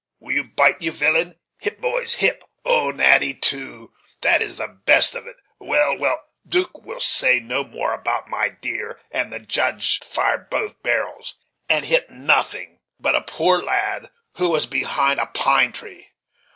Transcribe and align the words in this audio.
Will 0.19 0.31
you 0.33 0.45
bite, 0.45 0.81
you 0.81 0.91
villain? 0.91 1.37
hip, 1.59 1.79
boys, 1.79 2.15
hip! 2.15 2.43
Old 2.65 2.95
Natty, 2.95 3.35
too, 3.35 3.93
that 4.21 4.41
is 4.41 4.55
the 4.55 4.67
best 4.67 5.13
of 5.13 5.27
it! 5.27 5.35
Well, 5.59 5.95
well 5.95 6.25
'Duke 6.43 6.83
will 6.83 6.99
say 6.99 7.39
no 7.39 7.63
more 7.63 7.93
about 7.93 8.27
my 8.27 8.49
deer 8.49 8.99
and 9.11 9.31
the 9.31 9.37
Judge 9.37 9.99
fired 9.99 10.49
both 10.49 10.81
barrels, 10.81 11.35
and 11.69 11.85
hit 11.85 12.09
nothing 12.09 12.79
but 12.99 13.13
a 13.13 13.21
poor 13.21 13.59
lad 13.59 14.09
who 14.37 14.49
was 14.49 14.65
behind 14.65 15.19
a 15.19 15.27
pine 15.27 15.71
tree. 15.71 16.07